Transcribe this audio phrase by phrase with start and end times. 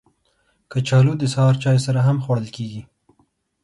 [0.71, 2.81] کچالو د سهار چای سره هم خوړل کېږي